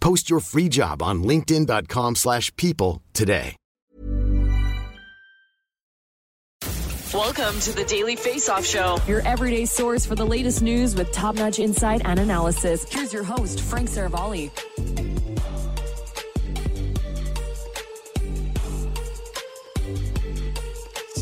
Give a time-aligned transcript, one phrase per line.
[0.00, 3.56] Post your free job on linkedin.com/people slash people today.
[7.12, 8.98] Welcome to the Daily Face Off Show.
[9.08, 12.86] Your everyday source for the latest news with top notch insight and analysis.
[12.88, 15.19] Here's your host, Frank Seravalli.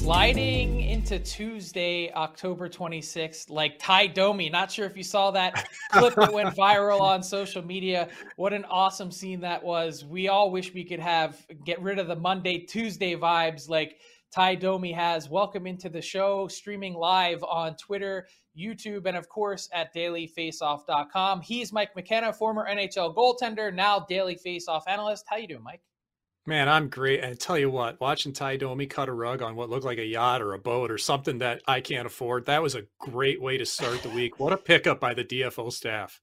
[0.09, 4.49] Sliding into Tuesday, October 26th, like Ty Domi.
[4.49, 8.09] Not sure if you saw that clip that went viral on social media.
[8.37, 10.07] What an awesome scene that was.
[10.07, 13.99] We all wish we could have get rid of the Monday, Tuesday vibes like
[14.35, 15.29] Ty Domi has.
[15.29, 21.43] Welcome into the show, streaming live on Twitter, YouTube, and of course at dailyfaceoff.com.
[21.43, 25.27] He's Mike McKenna, former NHL goaltender, now Daily Faceoff analyst.
[25.29, 25.83] How you doing, Mike?
[26.49, 27.21] Man, I'm great.
[27.21, 29.99] And I tell you what, watching Ty Domi cut a rug on what looked like
[29.99, 33.39] a yacht or a boat or something that I can't afford, that was a great
[33.39, 34.41] way to start the week.
[34.41, 36.23] What a pickup by the DFO staff.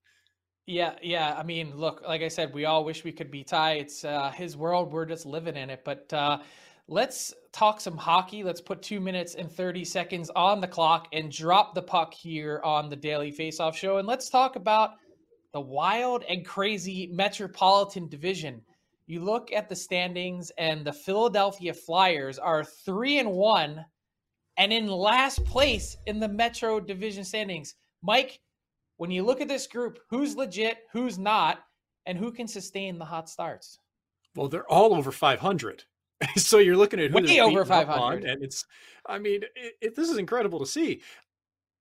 [0.65, 1.35] Yeah, yeah.
[1.37, 3.73] I mean, look, like I said, we all wish we could be Ty.
[3.73, 4.91] It's uh, his world.
[4.91, 5.83] We're just living in it.
[5.85, 6.39] But uh,
[6.87, 8.43] let's talk some hockey.
[8.43, 12.61] Let's put two minutes and 30 seconds on the clock and drop the puck here
[12.63, 13.99] on the Daily Faceoff Show.
[13.99, 14.95] And let's talk about
[15.53, 18.63] the wild and crazy Metropolitan Division
[19.07, 23.85] you look at the standings and the Philadelphia Flyers are 3 and 1
[24.57, 27.75] and in last place in the Metro Division standings.
[28.01, 28.39] Mike,
[28.97, 31.59] when you look at this group, who's legit, who's not,
[32.05, 33.79] and who can sustain the hot starts?
[34.35, 35.83] Well, they're all over 500.
[36.37, 38.65] so you're looking at who way over 500 and it's
[39.05, 41.01] I mean, it, it, this is incredible to see.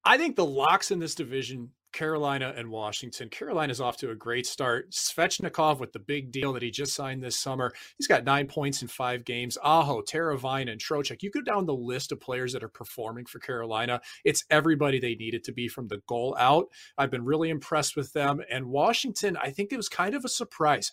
[0.05, 3.31] I think the locks in this division Carolina and Washington.
[3.31, 4.91] Carolina's off to a great start.
[4.91, 7.73] Svechnikov with the big deal that he just signed this summer.
[7.97, 9.57] He's got nine points in five games.
[9.63, 11.23] Aho, Teravainen, and Trocheck.
[11.23, 14.01] You go down the list of players that are performing for Carolina.
[14.25, 16.67] It's everybody they needed to be from the goal out.
[16.99, 18.41] I've been really impressed with them.
[18.51, 20.91] And Washington, I think it was kind of a surprise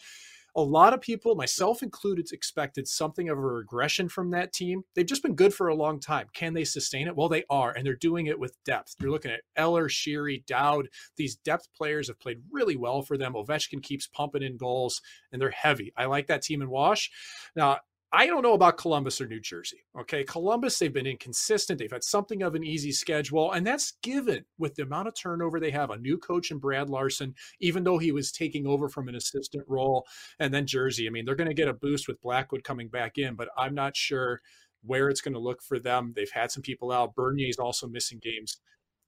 [0.56, 4.84] a lot of people, myself included, expected something of a regression from that team.
[4.96, 6.28] They've just been good for a long time.
[6.34, 7.16] Can they sustain it?
[7.16, 8.96] Well, they are, and they're doing it with depth.
[9.00, 10.90] You're looking at Eller, Sheary, Dowd.
[11.16, 13.34] These depth players have played really well for them.
[13.34, 15.02] Ovechkin keeps pumping in goals,
[15.32, 15.94] and they're heavy.
[15.96, 17.10] I like that team in Wash.
[17.56, 17.78] Now,
[18.14, 19.86] I don't know about Columbus or New Jersey.
[19.98, 20.26] Okay.
[20.26, 21.80] Columbus, they've been inconsistent.
[21.80, 25.60] They've had something of an easy schedule, and that's given with the amount of turnover
[25.60, 25.92] they have.
[25.92, 29.64] A new coach in Brad Larsen, even though he was taking over from an assistant
[29.68, 30.06] role.
[30.40, 33.18] And then Jersey, I mean, they're going to get a boost with Blackwood coming back
[33.18, 34.42] in, but I'm not sure
[34.84, 36.12] where it's going to look for them.
[36.16, 37.16] They've had some people out.
[37.16, 38.60] Bernier's also missing games.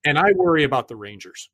[0.06, 1.50] And I worry about the Rangers.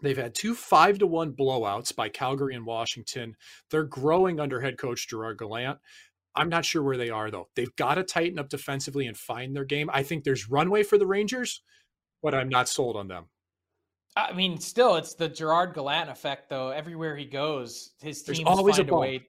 [0.00, 3.36] They've had two five to one blowouts by Calgary and Washington.
[3.70, 5.78] They're growing under head coach Gerard Gallant.
[6.38, 7.48] I'm not sure where they are though.
[7.54, 9.90] They've got to tighten up defensively and find their game.
[9.92, 11.62] I think there's runway for the Rangers,
[12.22, 13.26] but I'm not sold on them.
[14.16, 16.70] I mean, still, it's the Gerard Gallant effect, though.
[16.70, 19.28] Everywhere he goes, his teams always find a a, way.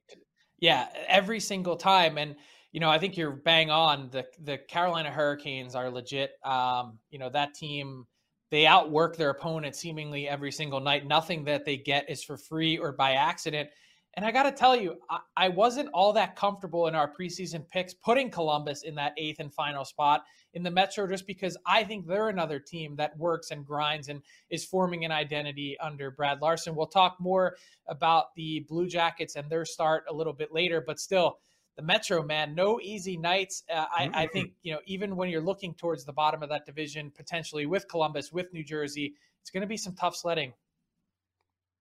[0.58, 2.34] Yeah, every single time, and
[2.72, 4.10] you know, I think you're bang on.
[4.10, 6.32] The the Carolina Hurricanes are legit.
[6.44, 8.06] Um, you know, that team
[8.50, 11.06] they outwork their opponent seemingly every single night.
[11.06, 13.70] Nothing that they get is for free or by accident.
[14.14, 17.68] And I got to tell you, I, I, wasn't all that comfortable in our preseason
[17.68, 21.84] picks putting Columbus in that eighth and final spot in the Metro just because I
[21.84, 26.42] think they're another team that works and grinds and is forming an identity under Brad
[26.42, 26.74] Larsen.
[26.74, 30.98] We'll talk more about the Blue Jackets and their start a little bit later, but
[30.98, 31.38] still,
[31.76, 33.62] the Metro, man, no easy nights.
[33.72, 36.66] Uh, I, I think, you know, even when you're looking towards the bottom of that
[36.66, 40.52] division, potentially with Columbus, with New Jersey, it's going to be some tough sledding.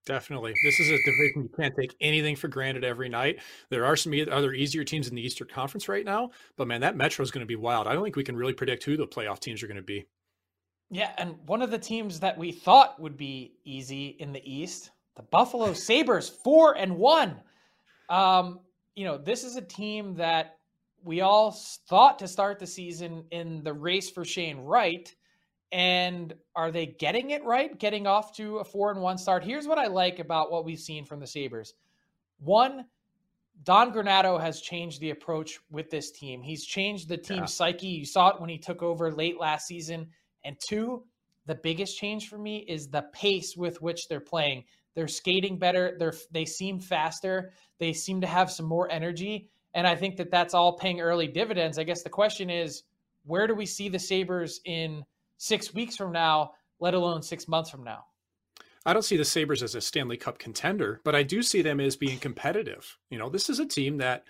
[0.05, 0.53] Definitely.
[0.63, 3.39] This is a division you can't take anything for granted every night.
[3.69, 6.95] There are some other easier teams in the Eastern Conference right now, but man, that
[6.95, 7.87] Metro is going to be wild.
[7.87, 10.05] I don't think we can really predict who the playoff teams are going to be.
[10.89, 14.91] Yeah, and one of the teams that we thought would be easy in the East,
[15.15, 17.35] the Buffalo Sabres, 4 and 1.
[18.09, 18.61] Um,
[18.95, 20.57] you know, this is a team that
[21.03, 21.51] we all
[21.87, 25.13] thought to start the season in the race for Shane Wright
[25.71, 29.43] and are they getting it right, getting off to a four and one start?
[29.43, 31.73] Here's what I like about what we've seen from the Sabres.
[32.39, 32.85] One,
[33.63, 36.41] Don Granato has changed the approach with this team.
[36.41, 37.45] He's changed the team's yeah.
[37.45, 37.87] psyche.
[37.87, 40.07] You saw it when he took over late last season.
[40.43, 41.03] And two,
[41.45, 44.63] the biggest change for me is the pace with which they're playing.
[44.95, 45.95] They're skating better.
[45.99, 47.51] They're they seem faster.
[47.79, 51.27] They seem to have some more energy, and I think that that's all paying early
[51.27, 51.77] dividends.
[51.77, 52.83] I guess the question is,
[53.25, 55.03] where do we see the Sabres in
[55.39, 58.05] six weeks from now, let alone six months from now.
[58.85, 61.79] I don't see the Sabres as a Stanley Cup contender, but I do see them
[61.79, 62.97] as being competitive.
[63.09, 64.25] You know, this is a team that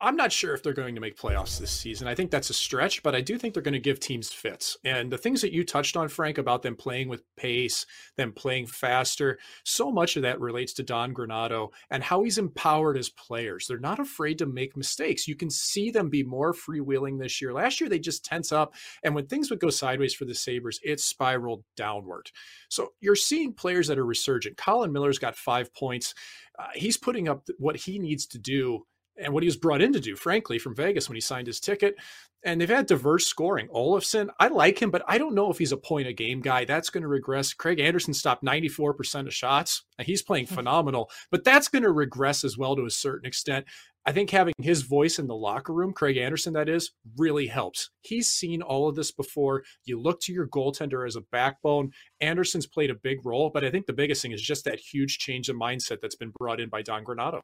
[0.00, 2.08] I'm not sure if they're going to make playoffs this season.
[2.08, 4.76] I think that's a stretch, but I do think they're going to give teams fits.
[4.84, 7.86] And the things that you touched on, Frank, about them playing with pace,
[8.16, 12.96] them playing faster, so much of that relates to Don Granato and how he's empowered
[12.96, 13.66] his players.
[13.66, 15.28] They're not afraid to make mistakes.
[15.28, 17.52] You can see them be more freewheeling this year.
[17.52, 18.74] Last year, they just tense up.
[19.04, 22.30] And when things would go sideways for the Sabres, it spiraled downward.
[22.68, 24.56] So you're seeing players that are resurgent.
[24.56, 26.14] Colin Miller's got five points.
[26.58, 28.84] Uh, he's putting up what he needs to do
[29.16, 31.60] and what he was brought in to do, frankly, from Vegas when he signed his
[31.60, 31.96] ticket.
[32.44, 33.68] And they've had diverse scoring.
[33.68, 36.66] Olofsson, I like him, but I don't know if he's a point a game guy.
[36.66, 37.54] That's going to regress.
[37.54, 39.84] Craig Anderson stopped 94% of shots.
[39.98, 40.54] and He's playing hmm.
[40.54, 43.64] phenomenal, but that's going to regress as well to a certain extent.
[44.06, 47.88] I think having his voice in the locker room, Craig Anderson, that is, really helps.
[48.02, 49.62] He's seen all of this before.
[49.86, 51.92] You look to your goaltender as a backbone.
[52.20, 55.18] Anderson's played a big role, but I think the biggest thing is just that huge
[55.18, 57.40] change of mindset that's been brought in by Don Granato.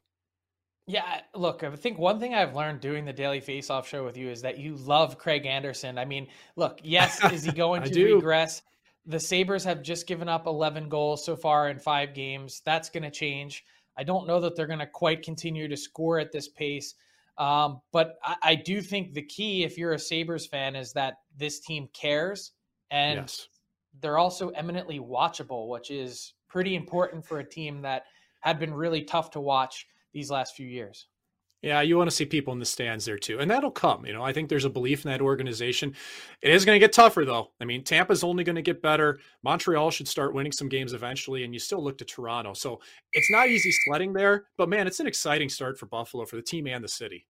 [0.87, 4.17] Yeah, look, I think one thing I've learned doing the Daily Face Off show with
[4.17, 5.97] you is that you love Craig Anderson.
[5.97, 8.61] I mean, look, yes, is he going to regress?
[9.05, 12.61] The Sabres have just given up 11 goals so far in five games.
[12.65, 13.63] That's going to change.
[13.97, 16.95] I don't know that they're going to quite continue to score at this pace.
[17.37, 21.15] Um, but I, I, do think the key, if you're a Sabres fan, is that
[21.37, 22.51] this team cares
[22.91, 23.47] and yes.
[24.01, 28.03] they're also eminently watchable, which is pretty important for a team that
[28.41, 31.07] had been really tough to watch these last few years.
[31.61, 33.39] Yeah, you want to see people in the stands there too.
[33.39, 34.03] And that'll come.
[34.05, 35.93] You know, I think there's a belief in that organization.
[36.41, 37.51] It is going to get tougher though.
[37.61, 39.19] I mean, Tampa's only going to get better.
[39.43, 42.53] Montreal should start winning some games eventually, and you still look to Toronto.
[42.53, 42.79] So
[43.13, 46.41] it's not easy sledding there, but man, it's an exciting start for Buffalo, for the
[46.41, 47.27] team and the city.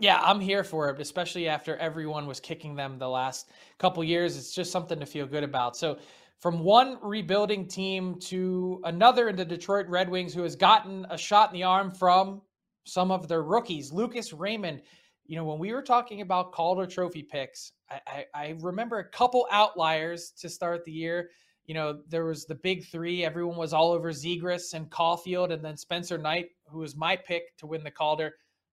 [0.00, 4.36] Yeah, I'm here for it, especially after everyone was kicking them the last couple years.
[4.36, 5.76] It's just something to feel good about.
[5.76, 5.98] So
[6.40, 11.18] from one rebuilding team to another in the Detroit Red Wings who has gotten a
[11.18, 12.40] shot in the arm from
[12.84, 13.92] some of their rookies.
[13.92, 14.80] Lucas Raymond,
[15.26, 19.08] you know, when we were talking about Calder Trophy picks, I, I, I remember a
[19.08, 21.30] couple outliers to start the year.
[21.66, 23.24] You know, there was the big three.
[23.24, 27.56] Everyone was all over Zegras and Caulfield, and then Spencer Knight, who was my pick
[27.58, 28.32] to win the Calder.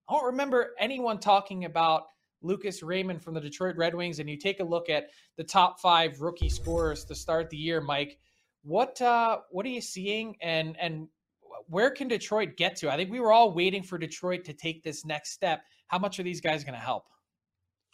[0.10, 2.04] I don't remember anyone talking about
[2.42, 5.80] Lucas Raymond from the Detroit Red Wings, and you take a look at the top
[5.80, 8.20] five rookie scorers to start the year, Mike,
[8.64, 11.08] what uh, what are you seeing, and and
[11.68, 12.92] where can Detroit get to?
[12.92, 15.62] I think we were all waiting for Detroit to take this next step.
[15.88, 17.06] How much are these guys going to help?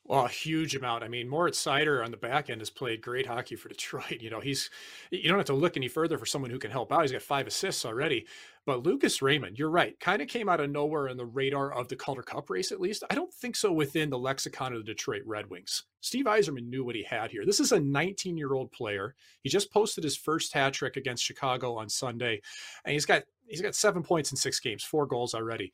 [0.06, 1.04] Well, a huge amount.
[1.04, 4.22] I mean, Moritz Seider on the back end has played great hockey for Detroit.
[4.22, 4.70] You know, he's
[5.12, 7.02] you don't have to look any further for someone who can help out.
[7.02, 8.26] He's got five assists already.
[8.66, 11.90] But Lucas Raymond, you're right, kind of came out of nowhere in the radar of
[11.90, 13.04] the Calder Cup race, at least.
[13.10, 15.84] I don't think so within the lexicon of the Detroit Red Wings.
[16.00, 17.46] Steve Yzerman knew what he had here.
[17.46, 19.16] This is a 19 year old player.
[19.42, 22.42] He just posted his first hat trick against Chicago on Sunday,
[22.86, 25.72] and he's got he's got seven points in six games, four goals already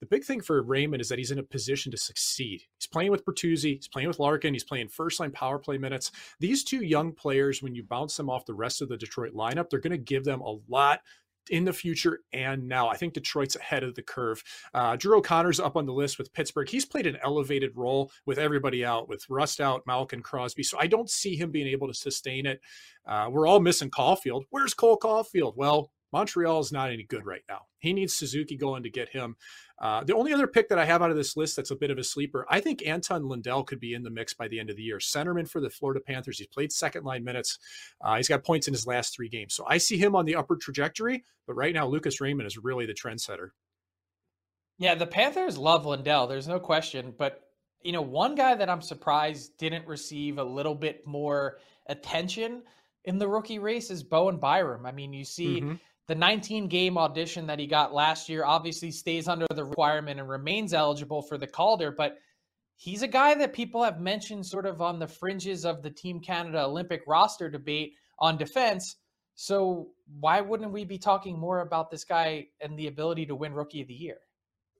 [0.00, 2.62] The big thing for Raymond is that he's in a position to succeed.
[2.78, 6.10] He's playing with Bertuzzi, he's playing with Larkin, he's playing first line power play minutes.
[6.38, 9.68] These two young players, when you bounce them off the rest of the Detroit lineup,
[9.68, 11.00] they're going to give them a lot
[11.48, 12.88] in the future and now.
[12.88, 14.42] I think Detroit's ahead of the curve.
[14.74, 16.68] Uh, Drew O'Connor's up on the list with Pittsburgh.
[16.68, 20.62] He's played an elevated role with everybody out, with Rust out, Malkin, Crosby.
[20.62, 22.60] So I don't see him being able to sustain it.
[23.06, 24.44] Uh, we're all missing Caulfield.
[24.50, 25.54] Where's Cole Caulfield?
[25.56, 27.62] Well, Montreal is not any good right now.
[27.78, 29.36] He needs Suzuki going to get him.
[29.78, 31.90] Uh, the only other pick that I have out of this list that's a bit
[31.90, 34.70] of a sleeper, I think Anton Lundell could be in the mix by the end
[34.70, 34.98] of the year.
[34.98, 36.38] Centerman for the Florida Panthers.
[36.38, 37.58] He's played second line minutes.
[38.00, 39.54] Uh, he's got points in his last three games.
[39.54, 41.24] So I see him on the upward trajectory.
[41.46, 43.50] But right now, Lucas Raymond is really the trendsetter.
[44.78, 46.26] Yeah, the Panthers love Lundell.
[46.26, 47.14] There's no question.
[47.16, 47.42] But,
[47.82, 52.62] you know, one guy that I'm surprised didn't receive a little bit more attention
[53.04, 54.84] in the rookie race is Bowen Byram.
[54.84, 55.60] I mean, you see.
[55.60, 55.74] Mm-hmm
[56.10, 60.28] the 19 game audition that he got last year obviously stays under the requirement and
[60.28, 62.18] remains eligible for the Calder, but
[62.74, 66.18] he's a guy that people have mentioned sort of on the fringes of the Team
[66.18, 68.96] Canada Olympic roster debate on defense.
[69.36, 73.54] So why wouldn't we be talking more about this guy and the ability to win
[73.54, 74.18] Rookie of the Year?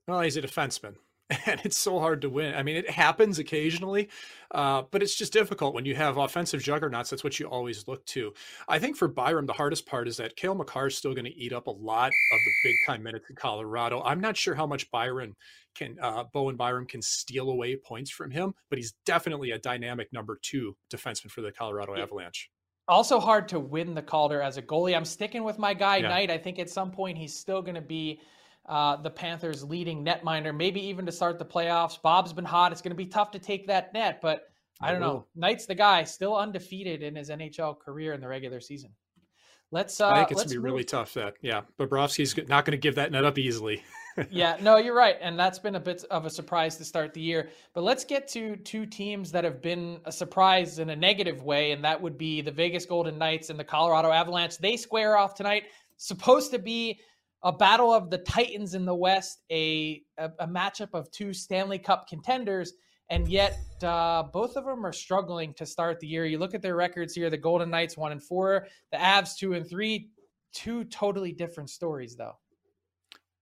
[0.09, 0.95] Well, he's a defenseman.
[1.45, 2.55] and it's so hard to win.
[2.55, 4.09] I mean, it happens occasionally,
[4.51, 7.09] uh, but it's just difficult when you have offensive juggernauts.
[7.09, 8.33] That's what you always look to.
[8.67, 11.35] I think for Byram, the hardest part is that Cale Makar is still going to
[11.35, 14.01] eat up a lot of the big time minutes in Colorado.
[14.03, 15.35] I'm not sure how much Byron
[15.73, 20.11] can, uh, Bowen Byram can steal away points from him, but he's definitely a dynamic
[20.11, 22.49] number two defenseman for the Colorado Avalanche.
[22.87, 24.97] Also hard to win the Calder as a goalie.
[24.97, 26.09] I'm sticking with my guy yeah.
[26.09, 26.29] Knight.
[26.29, 28.19] I think at some point he's still going to be
[28.65, 32.01] uh, the Panthers' leading netminder, maybe even to start the playoffs.
[32.01, 32.71] Bob's been hot.
[32.71, 34.51] It's going to be tough to take that net, but
[34.81, 35.25] I don't know.
[35.35, 38.91] Knight's the guy, still undefeated in his NHL career in the regular season.
[39.71, 40.01] Let's.
[40.01, 40.65] Uh, I think it's gonna be move.
[40.65, 41.13] really tough.
[41.13, 43.83] That yeah, Bobrovsky's not going to give that net up easily.
[44.29, 47.21] yeah, no, you're right, and that's been a bit of a surprise to start the
[47.21, 47.49] year.
[47.73, 51.71] But let's get to two teams that have been a surprise in a negative way,
[51.71, 54.57] and that would be the Vegas Golden Knights and the Colorado Avalanche.
[54.57, 55.63] They square off tonight.
[55.95, 56.99] Supposed to be
[57.43, 61.79] a battle of the Titans in the West, a, a, a matchup of two Stanley
[61.79, 62.73] Cup contenders,
[63.09, 66.25] and yet uh, both of them are struggling to start the year.
[66.25, 69.53] You look at their records here: the Golden Knights one and four, the Avs two
[69.53, 70.09] and three.
[70.53, 72.35] Two totally different stories, though.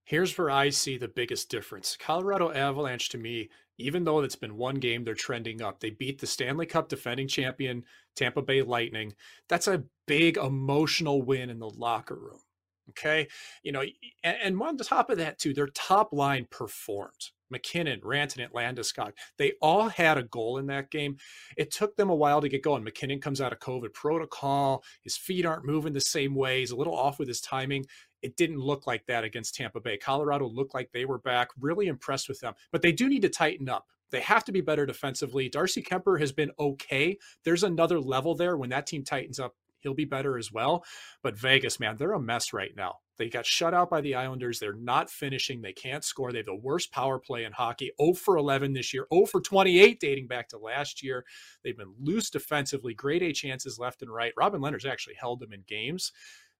[0.03, 1.97] Here's where I see the biggest difference.
[1.99, 5.79] Colorado Avalanche, to me, even though it's been one game, they're trending up.
[5.79, 7.83] They beat the Stanley Cup defending champion
[8.15, 9.15] Tampa Bay Lightning.
[9.47, 12.41] That's a big emotional win in the locker room.
[12.89, 13.27] Okay.
[13.63, 13.83] You know,
[14.23, 17.31] and, and on top of that, too, their top line performed.
[17.51, 21.17] MacKinnon, Rantanen, Landeskog, they all had a goal in that game.
[21.57, 22.83] It took them a while to get going.
[22.83, 24.83] MacKinnon comes out of COVID protocol.
[25.01, 26.59] His feet aren't moving the same way.
[26.59, 27.85] He's a little off with his timing.
[28.21, 29.97] It didn't look like that against Tampa Bay.
[29.97, 31.49] Colorado looked like they were back.
[31.59, 32.53] Really impressed with them.
[32.71, 33.85] But they do need to tighten up.
[34.11, 35.49] They have to be better defensively.
[35.49, 37.17] Darcy Kuemper has been okay.
[37.45, 38.57] There's another level there.
[38.57, 40.83] When that team tightens up, he'll be better as well.
[41.23, 42.95] But Vegas, man, they're a mess right now.
[43.19, 44.59] They got shut out by the Islanders.
[44.59, 45.61] They're not finishing.
[45.61, 46.31] They can't score.
[46.31, 47.91] They have the worst power play in hockey.
[48.01, 51.25] 0 for 11 this year, 0 for 28 dating back to last year.
[51.63, 54.31] They've been loose defensively, grade A chances left and right.
[54.37, 56.13] Robin Lehner's actually held them in games.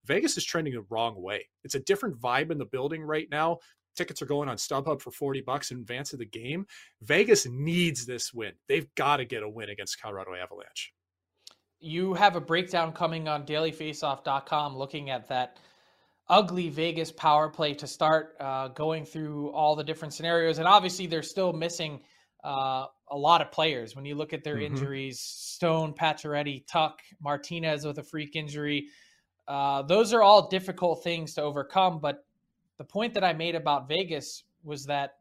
[0.06, 1.48] Vegas is trending the wrong way.
[1.64, 3.60] It's a different vibe in the building right now.
[3.96, 6.66] Tickets are going on StubHub for 40 bucks in advance of the game.
[7.02, 8.54] Vegas needs this win.
[8.68, 10.94] They've got to get a win against Colorado Avalanche
[11.80, 15.58] you have a breakdown coming on dailyfaceoff.com looking at that
[16.30, 20.60] ugly Vegas power play to start, uh, going through all the different scenarios.
[20.60, 22.02] And obviously, they're still missing
[22.44, 23.96] uh, a lot of players.
[23.96, 24.76] When you look at their mm-hmm.
[24.76, 28.88] injuries, Stone, Pacioretty, Tuck, Martinez with a freak injury,
[29.48, 32.00] uh, those are all difficult things to overcome.
[32.00, 32.26] But
[32.78, 35.16] the point that I made about Vegas was that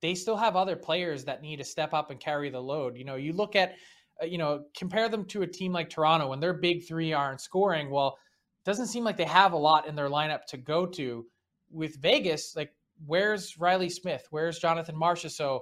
[0.00, 2.96] they still have other players that need to step up and carry the load.
[2.96, 3.74] You know, you look at
[4.22, 7.90] you know, compare them to a team like Toronto when their big three aren't scoring.
[7.90, 8.18] Well,
[8.64, 11.26] doesn't seem like they have a lot in their lineup to go to.
[11.70, 12.72] With Vegas, like
[13.06, 14.26] where's Riley Smith?
[14.30, 15.60] Where's Jonathan Marchessault?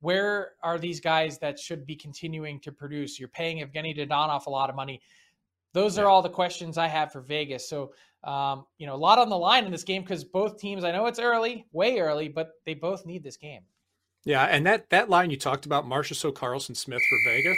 [0.00, 3.18] Where are these guys that should be continuing to produce?
[3.18, 5.00] You're paying Evgeny Dadonov a lot of money.
[5.72, 6.04] Those yeah.
[6.04, 7.68] are all the questions I have for Vegas.
[7.68, 7.92] So,
[8.24, 10.92] um, you know, a lot on the line in this game because both teams, I
[10.92, 13.62] know it's early, way early, but they both need this game.
[14.24, 17.56] Yeah, and that that line you talked about, Marchessault, Karlsson Smith for Vegas,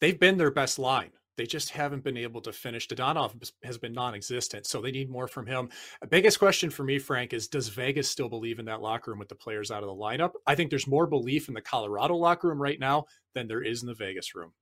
[0.00, 1.10] they've been their best line.
[1.36, 2.86] They just haven't been able to finish.
[2.86, 5.70] Dadonov has been non-existent, so they need more from him.
[6.02, 9.18] The biggest question for me, Frank, is does Vegas still believe in that locker room
[9.18, 10.32] with the players out of the lineup?
[10.46, 13.80] I think there's more belief in the Colorado locker room right now than there is
[13.80, 14.52] in the Vegas room.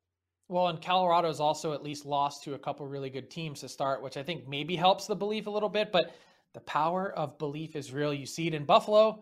[0.49, 4.03] Well, and Colorado's also at least lost to a couple really good teams to start,
[4.03, 5.91] which I think maybe helps the belief a little bit.
[5.91, 6.15] But
[6.55, 8.15] the power of belief is real.
[8.15, 9.21] You see it in Buffalo.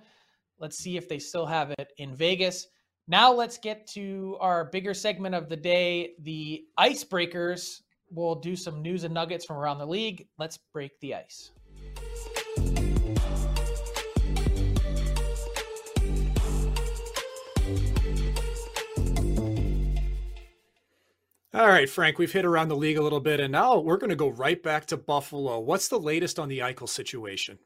[0.58, 2.66] Let's see if they still have it in Vegas.
[3.08, 7.82] Now let's get to our bigger segment of the day, the icebreakers.
[8.10, 10.26] We'll do some news and nuggets from around the league.
[10.38, 11.52] Let's break the ice.
[21.54, 24.10] All right, Frank, we've hit around the league a little bit, and now we're going
[24.10, 25.60] to go right back to Buffalo.
[25.60, 27.58] What's the latest on the Eichel situation?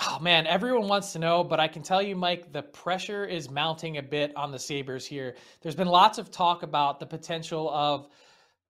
[0.00, 3.50] Oh man, everyone wants to know, but I can tell you, Mike, the pressure is
[3.50, 5.34] mounting a bit on the Sabres here.
[5.60, 8.06] There's been lots of talk about the potential of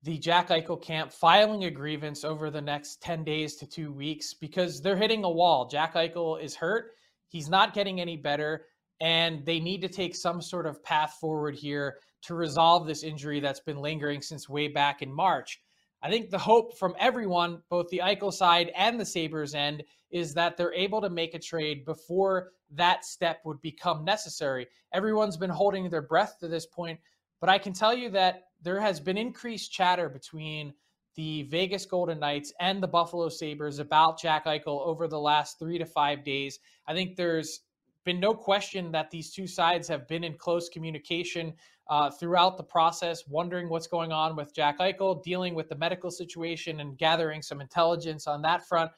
[0.04, 4.32] the Jack Eichel camp filing a grievance over the next 10 days to two weeks
[4.32, 5.68] because they're hitting a wall.
[5.68, 6.92] Jack Eichel is hurt.
[7.26, 8.64] He's not getting any better,
[9.02, 13.40] and they need to take some sort of path forward here to resolve this injury
[13.40, 15.60] that's been lingering since way back in March.
[16.02, 20.32] I think the hope from everyone, both the Eichel side and the Sabres end, is
[20.34, 24.66] that they're able to make a trade before that step would become necessary.
[24.92, 27.00] Everyone's been holding their breath to this point,
[27.40, 30.72] but I can tell you that there has been increased chatter between
[31.14, 35.78] the Vegas Golden Knights and the Buffalo Sabres about Jack Eichel over the last three
[35.78, 36.60] to five days.
[36.86, 37.60] I think there's
[38.08, 41.52] been no question that these two sides have been in close communication
[41.90, 46.10] uh, throughout the process, wondering what's going on with Jack Eichel, dealing with the medical
[46.10, 48.90] situation, and gathering some intelligence on that front.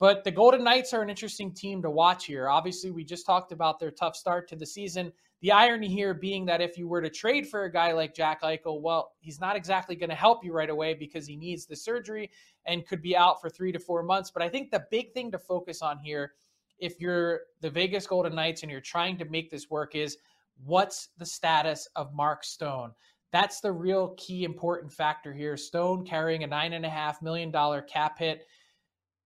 [0.00, 2.48] But the Golden Knights are an interesting team to watch here.
[2.48, 5.12] Obviously, we just talked about their tough start to the season.
[5.40, 8.42] The irony here being that if you were to trade for a guy like Jack
[8.42, 11.76] Eichel, well, he's not exactly going to help you right away because he needs the
[11.76, 12.28] surgery
[12.66, 14.32] and could be out for three to four months.
[14.32, 16.32] But I think the big thing to focus on here,
[16.78, 20.18] if you're the Vegas Golden Knights and you're trying to make this work, is
[20.64, 22.92] what's the status of Mark Stone?
[23.32, 25.56] That's the real key important factor here.
[25.56, 27.52] Stone carrying a $9.5 million
[27.86, 28.46] cap hit.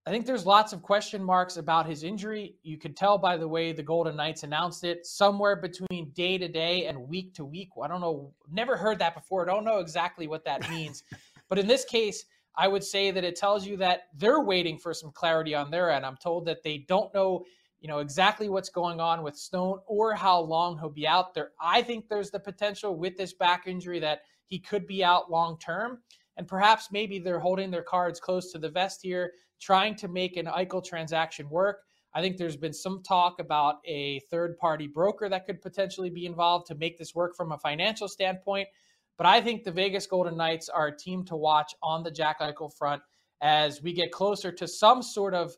[0.04, 2.56] I think there's lots of question marks about his injury.
[2.64, 6.48] You could tell by the way the Golden Knights announced it, somewhere between day to
[6.48, 7.68] day and week to week.
[7.80, 9.48] I don't know, never heard that before.
[9.48, 11.04] I don't know exactly what that means.
[11.48, 12.24] but in this case,
[12.56, 15.90] I would say that it tells you that they're waiting for some clarity on their
[15.90, 16.04] end.
[16.04, 17.44] I'm told that they don't know,
[17.80, 21.52] you know, exactly what's going on with Stone or how long he'll be out there.
[21.60, 25.58] I think there's the potential with this back injury that he could be out long
[25.58, 25.98] term.
[26.36, 30.36] And perhaps maybe they're holding their cards close to the vest here trying to make
[30.36, 31.82] an Eichel transaction work.
[32.14, 36.26] I think there's been some talk about a third party broker that could potentially be
[36.26, 38.68] involved to make this work from a financial standpoint.
[39.18, 42.40] But I think the Vegas Golden Knights are a team to watch on the Jack
[42.40, 43.02] Eichel front
[43.40, 45.52] as we get closer to some sort of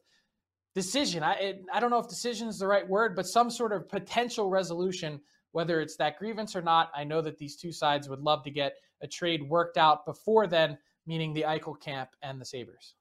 [0.74, 1.22] decision.
[1.22, 4.50] I, I don't know if decision is the right word, but some sort of potential
[4.50, 5.20] resolution,
[5.52, 6.90] whether it's that grievance or not.
[6.94, 10.46] I know that these two sides would love to get a trade worked out before
[10.46, 12.94] then, meaning the Eichel camp and the Sabres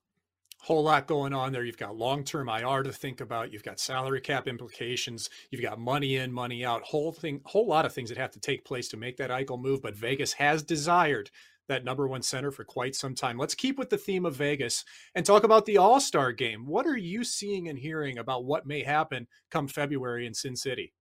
[0.63, 1.65] whole lot going on there.
[1.65, 3.51] You've got long term IR to think about.
[3.51, 5.29] You've got salary cap implications.
[5.51, 6.81] You've got money in, money out.
[6.83, 9.61] Whole thing, whole lot of things that have to take place to make that Eichel
[9.61, 9.81] move.
[9.81, 11.29] But Vegas has desired
[11.67, 13.37] that number one center for quite some time.
[13.37, 14.83] Let's keep with the theme of Vegas
[15.15, 16.65] and talk about the All Star game.
[16.65, 20.93] What are you seeing and hearing about what may happen come February in Sin City?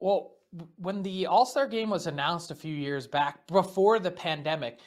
[0.00, 0.32] Well,
[0.76, 4.80] when the All Star game was announced a few years back before the pandemic,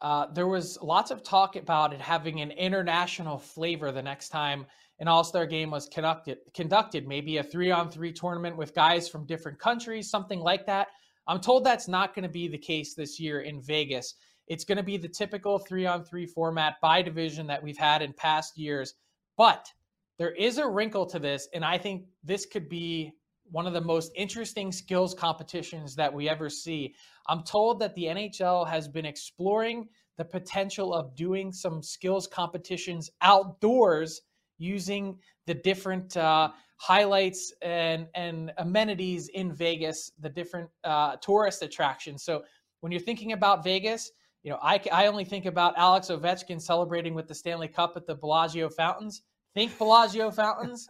[0.00, 4.66] uh, there was lots of talk about it having an international flavor the next time
[4.98, 6.38] an All Star game was conducted.
[6.54, 10.88] Conducted, maybe a three on three tournament with guys from different countries, something like that.
[11.26, 14.14] I'm told that's not going to be the case this year in Vegas.
[14.48, 18.00] It's going to be the typical three on three format by division that we've had
[18.00, 18.94] in past years.
[19.36, 19.66] But
[20.18, 23.12] there is a wrinkle to this, and I think this could be
[23.50, 26.94] one of the most interesting skills competitions that we ever see.
[27.28, 33.10] I'm told that the NHL has been exploring the potential of doing some skills competitions
[33.22, 34.22] outdoors
[34.58, 42.24] using the different uh, highlights and, and amenities in Vegas, the different uh, tourist attractions.
[42.24, 42.42] So
[42.80, 44.10] when you're thinking about Vegas,
[44.42, 48.06] you know, I, I only think about Alex Ovechkin celebrating with the Stanley Cup at
[48.06, 49.22] the Bellagio fountains.
[49.54, 50.86] Think Bellagio fountains.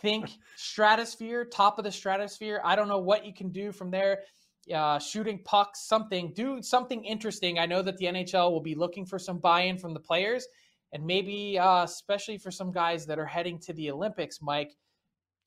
[0.00, 2.60] Think stratosphere, top of the stratosphere.
[2.64, 4.22] I don't know what you can do from there.
[4.72, 7.58] Uh, shooting pucks, something, do something interesting.
[7.58, 10.46] I know that the NHL will be looking for some buy in from the players,
[10.92, 14.76] and maybe, uh, especially for some guys that are heading to the Olympics, Mike,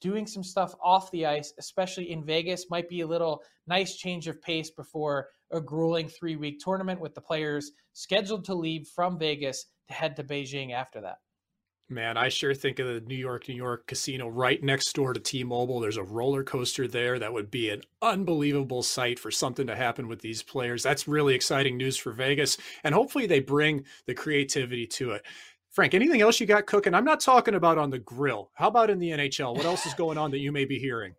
[0.02, 4.28] doing some stuff off the ice, especially in Vegas, might be a little nice change
[4.28, 9.18] of pace before a grueling three week tournament with the players scheduled to leave from
[9.18, 11.18] Vegas to head to Beijing after that.
[11.94, 15.20] Man, I sure think of the New York, New York casino right next door to
[15.20, 15.80] T Mobile.
[15.80, 20.08] There's a roller coaster there that would be an unbelievable sight for something to happen
[20.08, 20.82] with these players.
[20.82, 22.58] That's really exciting news for Vegas.
[22.84, 25.26] And hopefully they bring the creativity to it.
[25.70, 26.96] Frank, anything else you got cooking?
[26.96, 28.50] I'm not talking about on the grill.
[28.56, 29.56] How about in the NHL?
[29.56, 31.14] What else is going on that you may be hearing?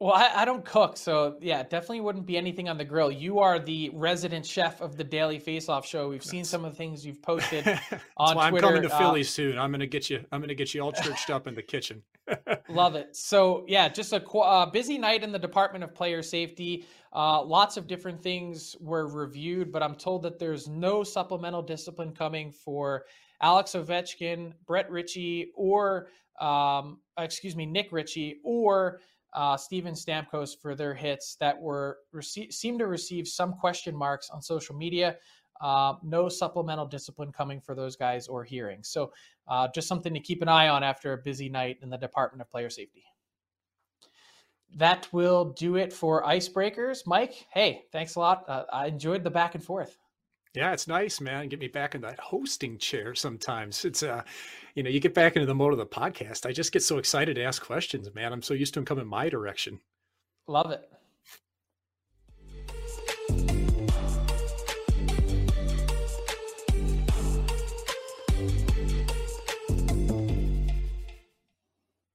[0.00, 3.12] Well, I, I, don't cook, so yeah, definitely wouldn't be anything on the grill.
[3.12, 6.08] You are the resident chef of the Daily Face Off Show.
[6.08, 7.66] We've seen some of the things you've posted
[8.16, 8.66] on why Twitter.
[8.66, 9.58] I'm coming to uh, Philly soon.
[9.58, 10.24] I'm gonna get you.
[10.32, 12.02] I'm gonna get you all churched up in the kitchen.
[12.70, 13.14] love it.
[13.14, 16.86] So yeah, just a uh, busy night in the Department of Player Safety.
[17.12, 22.12] Uh, lots of different things were reviewed, but I'm told that there's no supplemental discipline
[22.12, 23.04] coming for
[23.42, 26.08] Alex Ovechkin, Brett Ritchie, or
[26.40, 29.00] um, excuse me, Nick Ritchie, or
[29.32, 34.30] uh, Steven Stamkos for their hits that were rece- seem to receive some question marks
[34.30, 35.16] on social media.
[35.60, 38.88] Uh, no supplemental discipline coming for those guys or hearings.
[38.88, 39.12] So
[39.46, 42.40] uh, just something to keep an eye on after a busy night in the Department
[42.40, 43.04] of Player Safety.
[44.76, 47.06] That will do it for icebreakers.
[47.06, 48.44] Mike, hey, thanks a lot.
[48.48, 49.98] Uh, I enjoyed the back and forth.
[50.52, 51.48] Yeah, it's nice, man.
[51.48, 53.84] Get me back in that hosting chair sometimes.
[53.84, 54.22] It's uh,
[54.74, 56.44] you know, you get back into the mode of the podcast.
[56.44, 58.32] I just get so excited to ask questions, man.
[58.32, 59.78] I'm so used to them coming my direction.
[60.48, 60.90] Love it.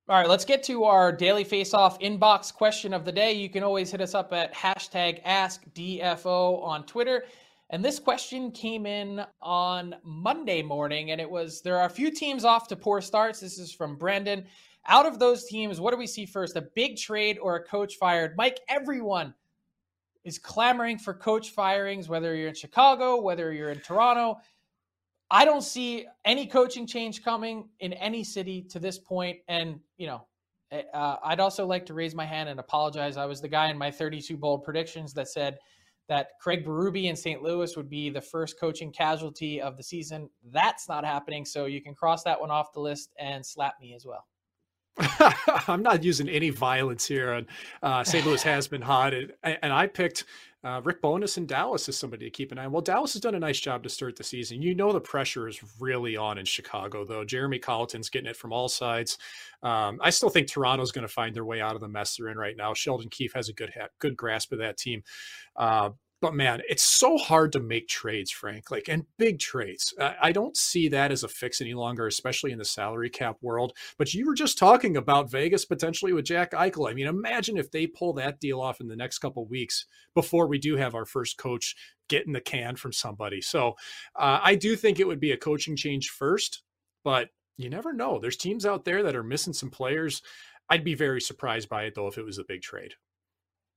[0.08, 3.34] All right, let's get to our daily face-off inbox question of the day.
[3.34, 7.24] You can always hit us up at hashtag AskDFO on Twitter.
[7.72, 12.12] And this question came in on Monday morning, and it was there are a few
[12.12, 13.40] teams off to poor starts.
[13.40, 14.46] This is from Brandon.
[14.88, 16.56] Out of those teams, what do we see first?
[16.56, 18.36] A big trade or a coach fired?
[18.38, 19.34] Mike, everyone
[20.24, 24.38] is clamoring for coach firings, whether you're in Chicago, whether you're in Toronto.
[25.32, 29.40] I don't see any coaching change coming in any city to this point.
[29.48, 30.28] And, you know,
[30.72, 33.18] eh, uh, I'd also like to raise my hand and apologize.
[33.18, 35.58] I was the guy in my 32 bold predictions that said
[36.08, 37.42] that Craig Berube in St.
[37.42, 40.30] Louis would be the first coaching casualty of the season.
[40.52, 41.46] That's not happening.
[41.46, 44.26] So you can cross that one off the list and slap me as well.
[45.68, 47.34] I'm not using any violence here.
[47.34, 47.48] And
[47.84, 48.26] uh, St.
[48.26, 50.26] Louis has been hot, and, and I picked
[50.64, 52.72] uh, Rick Bowness in Dallas as somebody to keep an eye on.
[52.72, 54.64] Well, Dallas has done a nice job to start the season.
[54.64, 57.24] You know the pressure is really on in Chicago, though.
[57.24, 59.20] Jeremy Colliton's getting it from all sides.
[59.62, 62.30] Um, I still think Toronto's going to find their way out of the mess they're
[62.30, 62.74] in right now.
[62.74, 65.04] Sheldon Keefe has a good good grasp of that team.
[65.56, 69.94] Uh, but man, it's so hard to make trades, Frank, like, and big trades.
[70.00, 73.74] I don't see that as a fix any longer, especially in the salary cap world.
[73.98, 76.90] But you were just talking about Vegas potentially with Jack Eichel.
[76.90, 80.48] I mean, imagine if they pull that deal off in the next couple weeks before
[80.48, 81.76] we do have our first coach
[82.08, 83.42] getting the can from somebody.
[83.42, 83.76] So
[84.16, 86.64] uh, I do think it would be a coaching change first,
[87.04, 88.20] but you never know.
[88.20, 90.22] There's teams out there that are missing some players.
[90.70, 92.94] I'd be very surprised by it though if it was a big trade.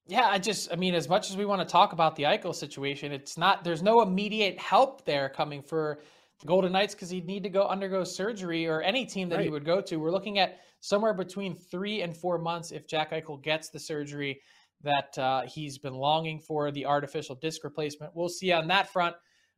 [0.09, 2.55] Yeah, I just, I mean, as much as we want to talk about the Eichel
[2.55, 6.01] situation, it's not, there's no immediate help there coming for
[6.41, 9.45] the Golden Knights because he'd need to go undergo surgery or any team that right.
[9.45, 9.97] he would go to.
[9.97, 14.41] We're looking at somewhere between three and four months if Jack Eichel gets the surgery
[14.83, 18.17] that uh, he's been longing for, the artificial disc replacement.
[18.17, 19.15] We'll see on that front,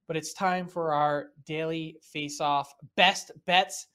[0.09, 3.87] but it's time for our daily face-off best bets.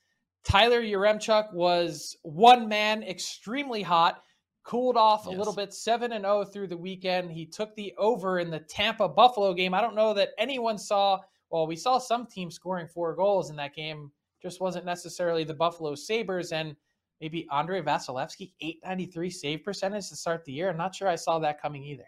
[0.46, 4.22] Tyler Yaremchuk was one man, extremely hot
[4.66, 5.34] cooled off yes.
[5.34, 7.32] a little bit 7 and 0 through the weekend.
[7.32, 9.74] He took the over in the Tampa Buffalo game.
[9.74, 13.56] I don't know that anyone saw well we saw some teams scoring four goals in
[13.58, 14.12] that game.
[14.42, 16.52] Just wasn't necessarily the Buffalo Sabres.
[16.52, 16.76] And
[17.22, 20.70] maybe Andrei Vasilevskiy 893 save percentage to start the year.
[20.70, 22.08] I'm not sure i saw that coming either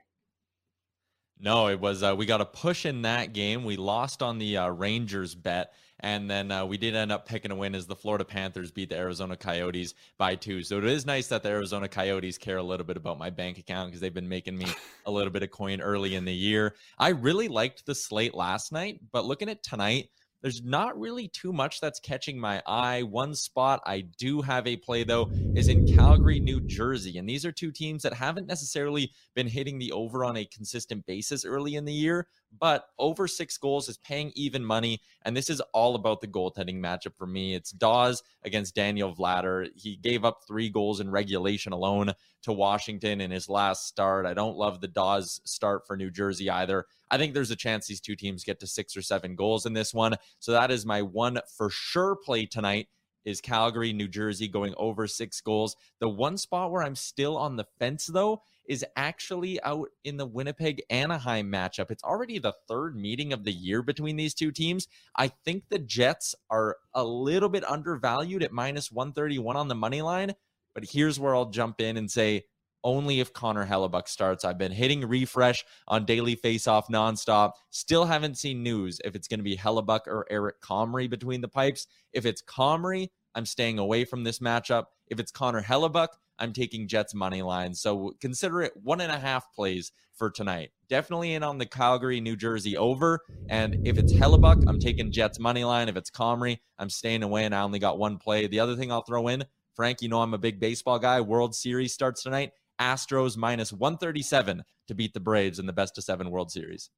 [1.40, 3.64] no, it was uh, we got a push in that game.
[3.64, 7.52] We lost on the uh, Rangers bet and then uh, we did end up picking
[7.52, 10.62] a win as the Florida Panthers beat the Arizona Coyotes by two.
[10.64, 13.58] So it is nice that the Arizona Coyotes care a little bit about my bank
[13.58, 14.68] account because they've been making me
[15.06, 16.76] a little bit of coin early in the year.
[17.00, 20.10] I really liked the slate last night, but looking at tonight,
[20.42, 23.04] there's not really too much that's catching my eye.
[23.04, 27.18] One spot I do have a play, though, is in Calgary, New Jersey.
[27.18, 31.06] And these are two teams that haven't necessarily been hitting the over on a consistent
[31.06, 32.28] basis early in the year,
[32.60, 35.02] but over six goals is paying even money.
[35.24, 37.56] And this is all about the goaltending matchup for me.
[37.56, 39.70] It's Daws against Daniel Vladar.
[39.76, 44.26] He gave up three goals in regulation alone to Washington in his last start.
[44.26, 46.86] I don't love the Daws start for New Jersey either.
[47.10, 49.74] I think there's a chance these two teams get to six or seven goals in
[49.74, 50.16] this one.
[50.40, 52.88] So that is my one for sure play tonight
[53.26, 55.76] is Calgary, New Jersey going over six goals.
[56.00, 60.26] The one spot where I'm still on the fence though is actually out in the
[60.26, 61.92] Winnipeg Anaheim matchup.
[61.92, 64.88] It's already the third meeting of the year between these two teams.
[65.16, 70.02] I think the Jets are a little bit undervalued at minus 131 on the money
[70.02, 70.34] line.
[70.74, 72.44] But here's where I'll jump in and say
[72.84, 74.46] only if Connor Hellebuyck starts.
[74.46, 77.54] I've been hitting refresh on daily faceoff nonstop.
[77.70, 81.48] Still haven't seen news if it's going to be Hellebuyck or Eric Comrie between the
[81.48, 81.88] pipes.
[82.14, 84.86] If it's Comrie, I'm staying away from this matchup.
[85.08, 87.74] If it's Connor Hellebuyck, I'm taking Jets money line.
[87.74, 90.72] So consider it one and a half plays for tonight.
[90.90, 93.22] Definitely in on the Calgary, New Jersey over.
[93.50, 95.90] And if it's Hellebuyck, I'm taking Jets money line.
[95.90, 98.48] If it's Comrie, I'm staying away and I only got one play.
[98.48, 99.46] The other thing I'll throw in,
[99.76, 101.22] Frank, you know I'm a big baseball guy.
[101.22, 102.52] World Series starts tonight.
[102.80, 106.90] Astros minus 137 to beat the Braves in the best of seven World Series.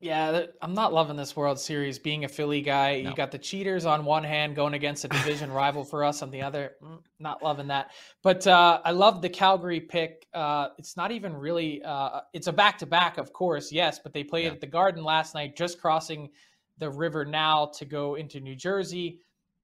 [0.00, 1.98] Yeah, I'm not loving this World Series.
[1.98, 3.10] Being a Philly guy, no.
[3.10, 6.30] you got the cheaters on one hand going against a division rival for us on
[6.30, 6.76] the other.
[6.80, 7.90] Mm, not loving that.
[8.22, 10.28] But uh, I love the Calgary pick.
[10.32, 11.82] Uh, it's not even really.
[11.82, 13.98] Uh, it's a back to back, of course, yes.
[13.98, 14.52] But they played yeah.
[14.52, 16.30] at the Garden last night, just crossing
[16.78, 19.18] the river now to go into New Jersey.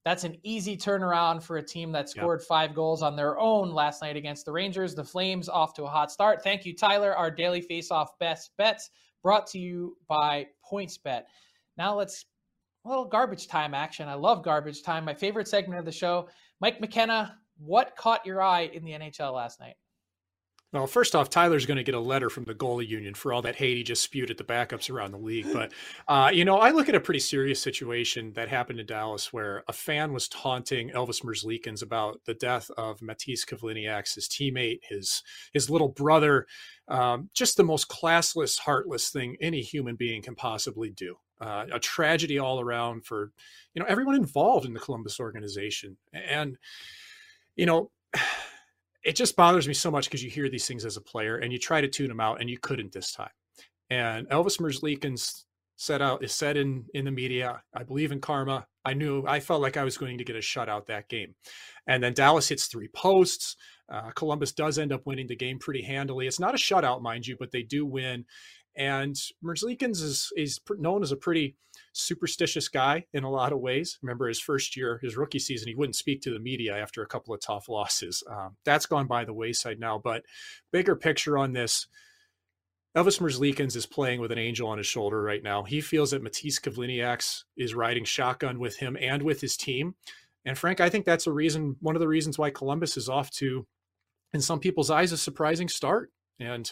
[0.04, 2.48] That's an easy turnaround for a team that scored yep.
[2.48, 4.96] five goals on their own last night against the Rangers.
[4.96, 6.42] The Flames off to a hot start.
[6.42, 7.14] Thank you, Tyler.
[7.14, 8.90] Our daily face-off best bets
[9.24, 11.22] brought to you by PointsBet.
[11.76, 12.26] Now let's
[12.84, 14.08] well garbage time action.
[14.08, 15.04] I love garbage time.
[15.04, 16.28] My favorite segment of the show.
[16.60, 19.74] Mike McKenna, what caught your eye in the NHL last night?
[20.74, 23.42] Well, first off, Tyler's going to get a letter from the goalie union for all
[23.42, 25.46] that hate he just spewed at the backups around the league.
[25.52, 25.72] But,
[26.08, 29.62] uh, you know, I look at a pretty serious situation that happened in Dallas where
[29.68, 35.22] a fan was taunting Elvis Merzlikins about the death of Matiss Kivlenieks, his teammate, his
[35.52, 36.44] his little brother.
[36.88, 41.14] Um, just the most classless, heartless thing any human being can possibly do.
[41.40, 43.30] Uh, a tragedy all around for,
[43.74, 45.96] you know, everyone involved in the Columbus organization.
[46.12, 46.58] And,
[47.54, 47.92] you know,
[49.04, 51.52] it just bothers me so much because you hear these things as a player and
[51.52, 53.30] you try to tune them out and you couldn't this time.
[53.90, 55.44] And Elvis Merzlikins
[55.76, 58.66] said out is said in in the media, I believe in karma.
[58.84, 61.34] I knew I felt like I was going to get a shutout that game.
[61.86, 63.56] And then Dallas hits three posts.
[63.92, 66.26] Uh, Columbus does end up winning the game pretty handily.
[66.26, 68.24] It's not a shutout, mind you, but they do win.
[68.76, 71.56] And Merzlikins is is known as a pretty
[71.92, 73.98] superstitious guy in a lot of ways.
[74.02, 77.06] Remember his first year, his rookie season, he wouldn't speak to the media after a
[77.06, 78.22] couple of tough losses.
[78.28, 79.98] Um, that's gone by the wayside now.
[79.98, 80.24] But
[80.72, 81.86] bigger picture on this,
[82.96, 85.64] Elvis Merzlikins is playing with an angel on his shoulder right now.
[85.64, 89.94] He feels that Matiss Kivlenieks is riding shotgun with him and with his team.
[90.44, 93.30] And Frank, I think that's a reason, one of the reasons why Columbus is off
[93.32, 93.66] to,
[94.32, 96.12] in some people's eyes, a surprising start.
[96.38, 96.70] And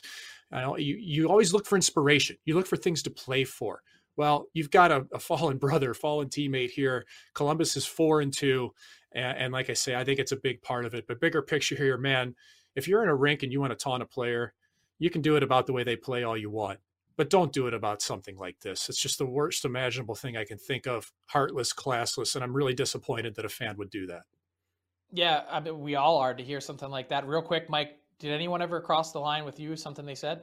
[0.60, 2.36] Know you, you always look for inspiration.
[2.44, 3.82] You look for things to play for.
[4.16, 7.06] Well, you've got a, a fallen brother, fallen teammate here.
[7.34, 8.72] Columbus is four and two.
[9.14, 11.06] And, and like I say, I think it's a big part of it.
[11.06, 12.34] But bigger picture here, man,
[12.76, 14.54] if you're in a rink and you want to taunt a player,
[14.98, 16.78] you can do it about the way they play all you want.
[17.16, 18.88] But don't do it about something like this.
[18.88, 21.12] It's just the worst imaginable thing I can think of.
[21.26, 22.34] Heartless, classless.
[22.34, 24.22] And I'm really disappointed that a fan would do that.
[25.12, 27.26] Yeah, I mean, we all are to hear something like that.
[27.26, 29.74] Real quick, Mike, did anyone ever cross the line with you?
[29.74, 30.42] Something they said?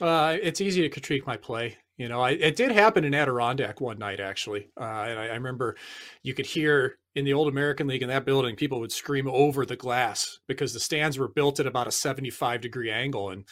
[0.00, 1.78] Uh, it's easy to critique my play.
[1.96, 5.34] You know, I, it did happen in Adirondack one night actually, uh, and I, I,
[5.34, 5.76] remember
[6.24, 9.64] you could hear in the old American League in that building, people would scream over
[9.64, 13.44] the glass because the stands were built at about a seventy-five degree angle, and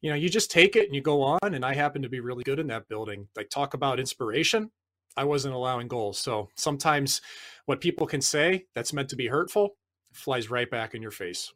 [0.00, 1.52] you know, you just take it and you go on.
[1.52, 3.28] And I happened to be really good in that building.
[3.36, 4.70] Like talk about inspiration.
[5.18, 7.20] I wasn't allowing goals, so sometimes
[7.66, 9.76] what people can say that's meant to be hurtful
[10.14, 11.52] flies right back in your face.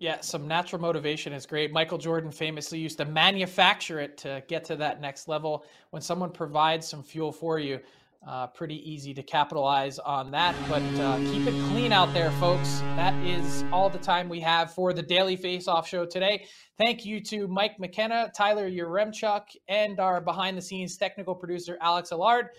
[0.00, 1.72] Yeah, some natural motivation is great.
[1.72, 5.64] Michael Jordan famously used to manufacture it to get to that next level.
[5.90, 7.80] When someone provides some fuel for you,
[8.26, 10.54] uh, pretty easy to capitalize on that.
[10.68, 12.80] But uh, keep it clean out there, folks.
[12.96, 16.46] That is all the time we have for the Daily Face Off Show today.
[16.76, 22.12] Thank you to Mike McKenna, Tyler Yaremchuk, and our behind the scenes technical producer, Alex
[22.12, 22.50] Allard.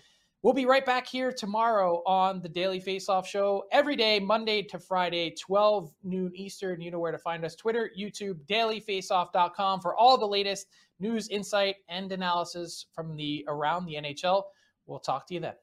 [0.41, 4.62] We'll be right back here tomorrow on the Daily Face Off Show every day, Monday
[4.63, 6.80] to Friday, 12 noon Eastern.
[6.80, 11.75] You know where to find us Twitter, YouTube, dailyfaceoff.com for all the latest news, insight,
[11.89, 14.43] and analysis from the around the NHL.
[14.86, 15.56] We'll talk to you then.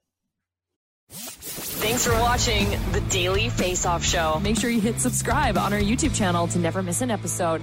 [1.09, 4.41] Thanks for watching the Daily Face Off Show.
[4.41, 7.62] Make sure you hit subscribe on our YouTube channel to never miss an episode.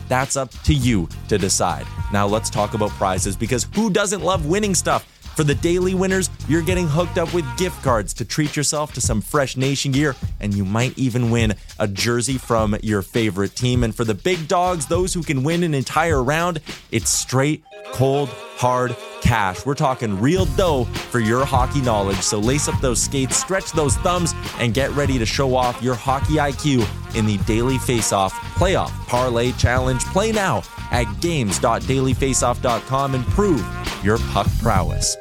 [0.11, 1.87] That's up to you to decide.
[2.11, 5.05] Now let's talk about prizes because who doesn't love winning stuff?
[5.37, 8.99] For the daily winners, you're getting hooked up with gift cards to treat yourself to
[8.99, 13.85] some fresh nation gear, and you might even win a jersey from your favorite team.
[13.85, 16.59] And for the big dogs, those who can win an entire round,
[16.91, 19.65] it's straight, cold, hard cash.
[19.65, 22.19] We're talking real dough for your hockey knowledge.
[22.19, 25.95] So lace up those skates, stretch those thumbs, and get ready to show off your
[25.95, 30.03] hockey IQ in the Daily Faceoff Playoff Parlay Challenge.
[30.05, 33.65] Play now at games.dailyfaceoff.com and prove
[34.03, 35.17] your puck prowess.